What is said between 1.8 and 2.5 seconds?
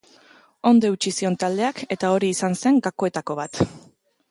eta hori